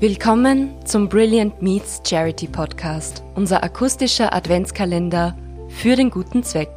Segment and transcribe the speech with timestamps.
[0.00, 5.36] Willkommen zum Brilliant Meets Charity Podcast, unser akustischer Adventskalender
[5.70, 6.70] für den guten Zweck.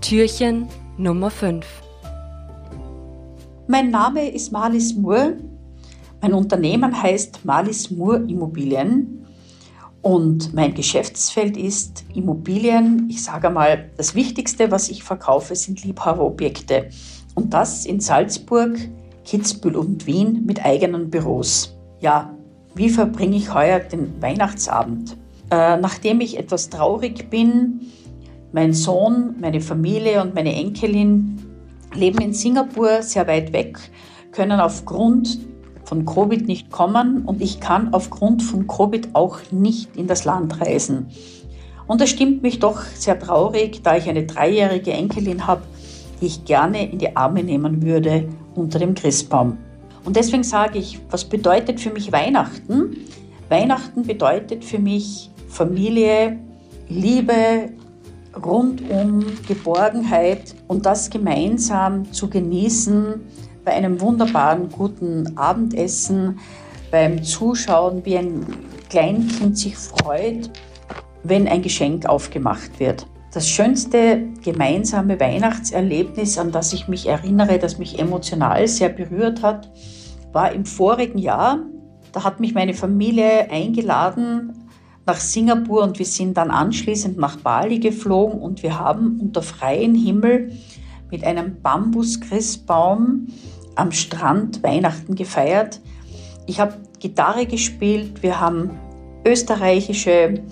[0.00, 0.66] Türchen
[0.96, 1.66] Nummer 5.
[3.66, 5.36] Mein Name ist Marlies Moore.
[6.22, 9.26] Mein Unternehmen heißt Marlies Moore Immobilien
[10.00, 13.06] und mein Geschäftsfeld ist Immobilien.
[13.10, 16.88] Ich sage mal, das Wichtigste, was ich verkaufe, sind Liebhaberobjekte.
[17.34, 18.78] Und das in Salzburg,
[19.26, 21.73] Kitzbühel und Wien mit eigenen Büros
[22.04, 22.36] ja,
[22.74, 25.16] wie verbringe ich heuer den Weihnachtsabend?
[25.50, 27.80] Äh, nachdem ich etwas traurig bin,
[28.52, 31.40] mein Sohn, meine Familie und meine Enkelin
[31.94, 33.78] leben in Singapur sehr weit weg,
[34.32, 35.38] können aufgrund
[35.84, 40.60] von Covid nicht kommen und ich kann aufgrund von Covid auch nicht in das Land
[40.60, 41.06] reisen.
[41.86, 45.62] Und das stimmt mich doch sehr traurig, da ich eine dreijährige Enkelin habe,
[46.20, 49.56] die ich gerne in die Arme nehmen würde unter dem Christbaum.
[50.04, 52.96] Und deswegen sage ich, was bedeutet für mich Weihnachten?
[53.48, 56.38] Weihnachten bedeutet für mich Familie,
[56.88, 57.70] Liebe,
[58.44, 63.20] rundum Geborgenheit und das gemeinsam zu genießen
[63.64, 66.38] bei einem wunderbaren guten Abendessen,
[66.90, 68.44] beim Zuschauen, wie ein
[68.90, 70.50] Kleinkind sich freut,
[71.22, 73.06] wenn ein Geschenk aufgemacht wird.
[73.34, 79.72] Das schönste gemeinsame Weihnachtserlebnis, an das ich mich erinnere, das mich emotional sehr berührt hat,
[80.32, 81.58] war im vorigen Jahr.
[82.12, 84.52] Da hat mich meine Familie eingeladen
[85.04, 89.96] nach Singapur und wir sind dann anschließend nach Bali geflogen und wir haben unter freiem
[89.96, 90.52] Himmel
[91.10, 93.26] mit einem Bambus-Christbaum
[93.74, 95.80] am Strand Weihnachten gefeiert.
[96.46, 98.70] Ich habe Gitarre gespielt, wir haben
[99.26, 100.44] österreichische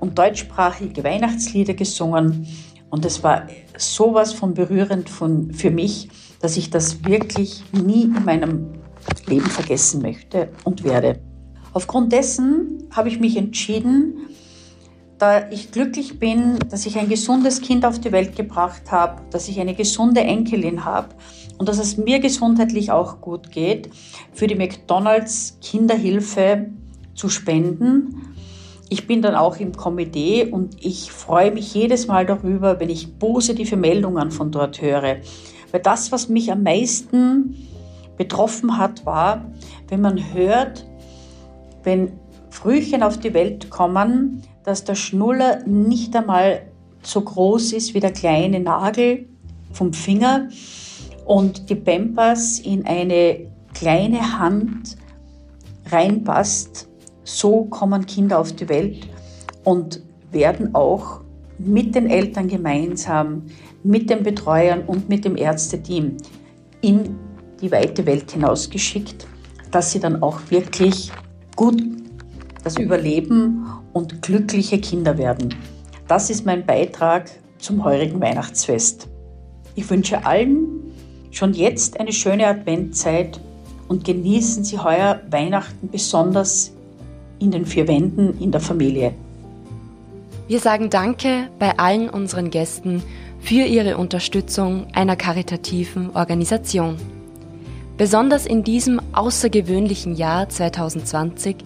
[0.00, 2.46] und deutschsprachige Weihnachtslieder gesungen
[2.90, 6.08] und es war sowas von berührend von, für mich,
[6.40, 8.72] dass ich das wirklich nie in meinem
[9.26, 11.20] Leben vergessen möchte und werde.
[11.72, 14.26] Aufgrund dessen habe ich mich entschieden,
[15.18, 19.48] da ich glücklich bin, dass ich ein gesundes Kind auf die Welt gebracht habe, dass
[19.48, 21.14] ich eine gesunde Enkelin habe
[21.58, 23.90] und dass es mir gesundheitlich auch gut geht,
[24.32, 26.70] für die McDonald's Kinderhilfe
[27.14, 28.29] zu spenden.
[28.92, 33.20] Ich bin dann auch im Komitee und ich freue mich jedes Mal darüber, wenn ich
[33.20, 35.18] positive Meldungen von dort höre.
[35.70, 37.68] Weil das, was mich am meisten
[38.16, 39.46] betroffen hat, war,
[39.88, 40.84] wenn man hört,
[41.84, 42.10] wenn
[42.50, 46.62] Frühchen auf die Welt kommen, dass der Schnuller nicht einmal
[47.02, 49.28] so groß ist wie der kleine Nagel
[49.72, 50.48] vom Finger
[51.24, 54.96] und die Pampers in eine kleine Hand
[55.86, 56.89] reinpasst.
[57.32, 59.08] So kommen Kinder auf die Welt
[59.62, 60.02] und
[60.32, 61.20] werden auch
[61.58, 63.46] mit den Eltern gemeinsam,
[63.84, 66.16] mit den Betreuern und mit dem Ärzteteam
[66.80, 67.16] in
[67.60, 69.26] die weite Welt hinausgeschickt,
[69.70, 71.12] dass sie dann auch wirklich
[71.54, 71.80] gut
[72.64, 75.54] das Überleben und glückliche Kinder werden.
[76.08, 79.08] Das ist mein Beitrag zum heurigen Weihnachtsfest.
[79.76, 80.66] Ich wünsche allen
[81.30, 83.40] schon jetzt eine schöne Adventzeit
[83.86, 86.72] und genießen Sie heuer Weihnachten besonders
[87.40, 89.12] in den vier Wänden in der Familie.
[90.46, 93.02] Wir sagen Danke bei allen unseren Gästen
[93.40, 96.96] für ihre Unterstützung einer karitativen Organisation.
[97.96, 101.56] Besonders in diesem außergewöhnlichen Jahr 2020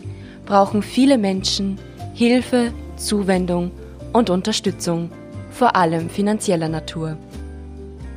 [0.46, 1.78] brauchen viele Menschen
[2.14, 3.70] Hilfe, Zuwendung
[4.12, 5.10] und Unterstützung,
[5.50, 7.16] vor allem finanzieller Natur.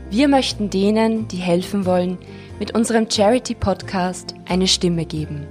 [0.09, 2.17] Wir möchten denen, die helfen wollen,
[2.59, 5.46] mit unserem Charity-Podcast eine Stimme geben.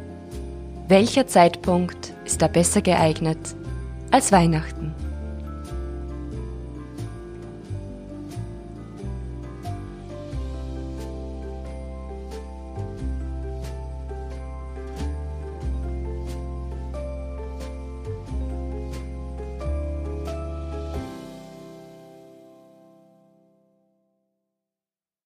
[0.89, 3.57] Welcher Zeitpunkt ist da besser geeignet
[4.13, 4.95] als Weihnachten?